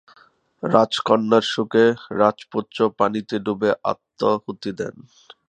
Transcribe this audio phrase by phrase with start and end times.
[0.63, 1.85] রাজকন্যার শোকে
[2.19, 4.95] রাজপুত্র পানিতে ডুবে আত্মাহুতি দেন।